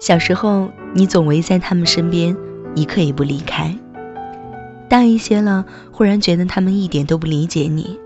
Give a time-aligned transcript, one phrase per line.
[0.00, 2.34] 小时候，你总围在他们身边，
[2.74, 3.76] 一刻也不离开。
[4.88, 8.00] 大一些了，忽然觉得他们一点都不理解你。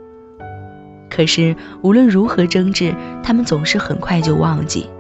[1.09, 2.93] 可是无论如何争执，
[3.23, 4.91] 他们总是很快就忘记。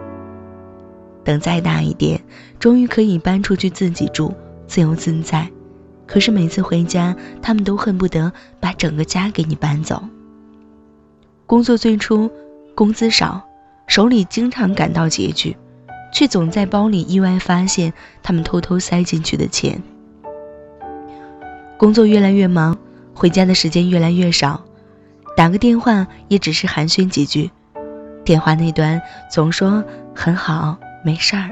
[1.24, 2.20] 等再大一点，
[2.60, 4.32] 终于可以搬出去自己住，
[4.68, 5.50] 自由自在。
[6.06, 10.00] 可是每次回家，他们都恨不得把整个家给你搬走。
[11.44, 12.30] 工作最初，
[12.76, 13.42] 工资少，
[13.88, 15.56] 手里经常感到拮据。
[16.14, 17.92] 却总在包里意外发现
[18.22, 19.82] 他们偷偷塞进去的钱。
[21.76, 22.78] 工作越来越忙，
[23.12, 24.64] 回家的时间越来越少，
[25.36, 27.50] 打个电话也只是寒暄几句，
[28.24, 31.50] 电话那端总说很好，没事儿。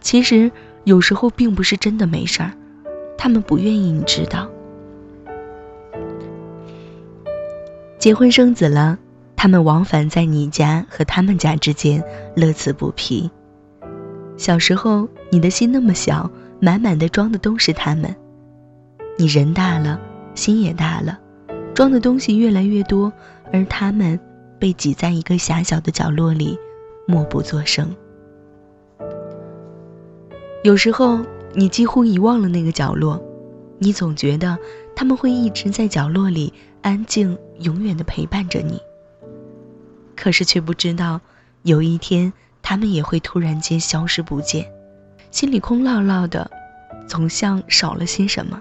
[0.00, 0.50] 其实
[0.82, 2.50] 有时候并不是真的没事儿，
[3.16, 4.48] 他们不愿意你知道。
[8.00, 8.98] 结婚生子了。
[9.42, 12.04] 他们往返在你家和他们家之间，
[12.36, 13.30] 乐此不疲。
[14.36, 18.14] 小时候，你的心那么小，满满的装的都是他们。
[19.16, 19.98] 你人大了，
[20.34, 21.18] 心也大了，
[21.72, 23.10] 装的东西越来越多，
[23.50, 24.20] 而他们
[24.58, 26.58] 被挤在一个狭小的角落里，
[27.06, 27.96] 默不作声。
[30.62, 31.18] 有时候，
[31.54, 33.18] 你几乎遗忘了那个角落，
[33.78, 34.58] 你总觉得
[34.94, 36.52] 他们会一直在角落里
[36.82, 38.78] 安静，永远的陪伴着你。
[40.20, 41.18] 可是却不知道，
[41.62, 44.70] 有一天他们也会突然间消失不见，
[45.30, 46.50] 心里空落落的，
[47.08, 48.60] 总像少了些什么。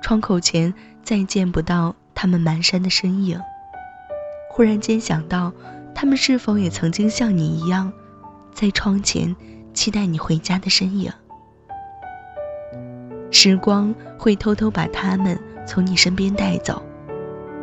[0.00, 3.40] 窗口前再见不到他们蹒跚的身影。
[4.50, 5.52] 忽然间想到，
[5.96, 7.92] 他们是否也曾经像你一样，
[8.54, 9.34] 在窗前
[9.74, 11.12] 期待你回家的身影？
[13.32, 16.80] 时光会偷偷把他们从你身边带走。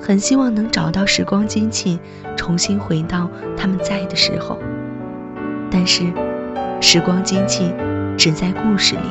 [0.02, 2.00] 很希望能找到时光机器，
[2.36, 4.58] 重新回到他们在的时候。
[5.70, 6.04] 但是，
[6.82, 7.74] 时光机器
[8.18, 9.02] 只在故事里。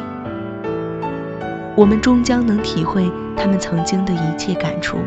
[1.76, 4.98] 我们终将能体会他们曾经的一切感触：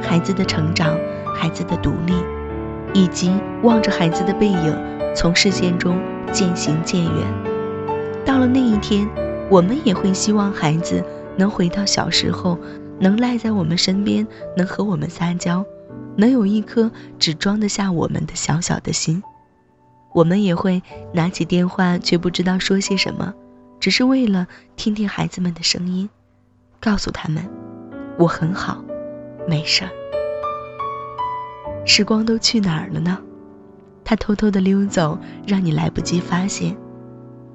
[0.00, 0.96] 孩子的成长，
[1.34, 2.12] 孩子的独立，
[2.92, 3.32] 以及
[3.62, 4.78] 望着孩子的背影
[5.16, 5.98] 从视线中
[6.30, 7.12] 渐行渐远。
[8.24, 9.08] 到了那一天，
[9.48, 11.02] 我们也会希望孩子
[11.36, 12.56] 能回到小时候。
[13.00, 15.64] 能赖在我们身边，能和我们撒娇，
[16.16, 19.22] 能有一颗只装得下我们的小小的心，
[20.14, 20.82] 我们也会
[21.12, 23.34] 拿起电话，却不知道说些什么，
[23.80, 24.46] 只是为了
[24.76, 26.08] 听听孩子们的声音，
[26.80, 27.48] 告诉他们，
[28.18, 28.82] 我很好，
[29.48, 29.90] 没事儿。
[31.84, 33.18] 时光都去哪儿了呢？
[34.04, 36.76] 它偷偷的溜走，让你来不及发现。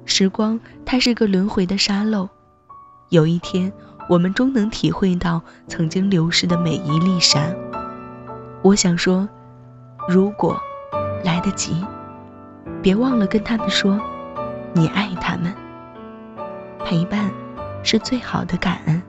[0.04, 2.28] 时光，它是个轮回的沙漏，
[3.08, 3.72] 有一天。
[4.10, 7.46] 我们终能体会到曾经流逝的每一粒沙。
[8.60, 9.28] 我想说，
[10.08, 10.60] 如果
[11.22, 11.86] 来得及，
[12.82, 14.00] 别忘了跟他们说，
[14.72, 15.54] 你爱他们。
[16.84, 17.30] 陪伴
[17.84, 19.00] 是最好的感恩。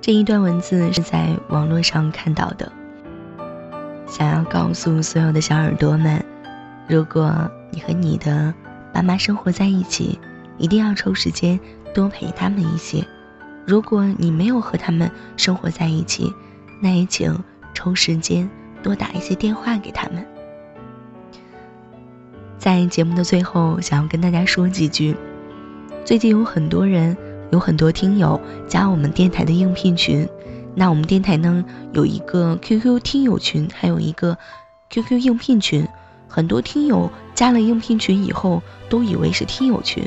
[0.00, 2.72] 这一段文字是在网络上看到的，
[4.06, 6.24] 想要告诉所有的小耳朵们：
[6.88, 7.30] 如果
[7.70, 8.54] 你和你的
[8.90, 10.18] 爸妈生活在一起。
[10.58, 11.58] 一定要抽时间
[11.94, 13.04] 多陪他们一些。
[13.66, 16.32] 如果你没有和他们生活在一起，
[16.82, 17.38] 那也请
[17.72, 18.48] 抽时间
[18.82, 20.24] 多打一些电话给他们。
[22.58, 25.16] 在节目的最后，想要跟大家说几句：
[26.04, 27.16] 最近有很多人，
[27.50, 30.28] 有很多听友加我们电台的应聘群。
[30.74, 34.36] 那我们电台呢有一个 QQ 听友群，还有一个
[34.90, 35.86] QQ 应聘群。
[36.26, 40.04] 很多听友加了应聘群以后，都以为是听友群。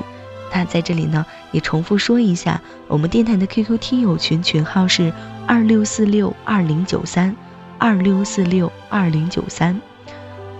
[0.53, 5.13] 那在这里呢，也重复说一下，我们电台的 QQ 听友群群号是
[5.45, 7.35] 二六四六二零九三，
[7.77, 9.79] 二六四六二零九三，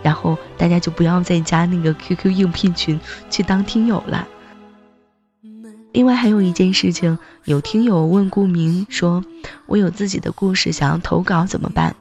[0.04, 3.00] 然后大家就不要再加那个 QQ 应聘群
[3.30, 4.28] 去当听友了。
[5.94, 9.24] 另外还有一件事情，有听友问顾明说，
[9.66, 11.96] 我有自己的故事想要投稿怎么办？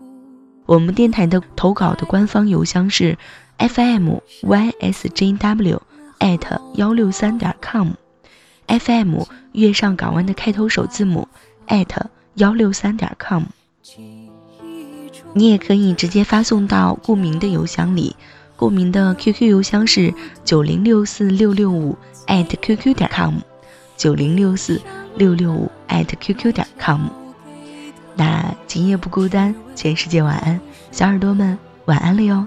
[0.66, 3.16] 我们电台的投稿的官方邮箱是
[3.58, 5.78] FMYSJW。
[6.18, 9.22] At 幺六三点 com，FM
[9.52, 11.28] 月上港湾的开头首字母
[11.68, 11.88] ，at
[12.34, 13.44] 幺六三点 com。
[15.32, 18.16] 你也可以直接发送到顾明的邮箱里，
[18.56, 20.14] 顾明的 QQ 邮箱是
[20.44, 21.96] 九零六四六六五
[22.26, 23.34] atqq 点 com，
[23.96, 24.80] 九零六四
[25.14, 27.00] 六六五 atqq 点 com。
[28.14, 30.58] 那今夜不孤单，全世界晚安，
[30.90, 32.46] 小耳朵们晚安了哟。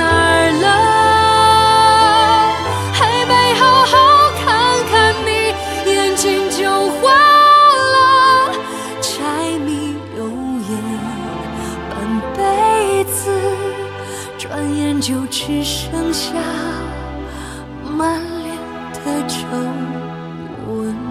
[16.21, 16.31] 下
[17.97, 18.55] 满脸
[19.03, 19.37] 的皱
[20.67, 21.10] 纹。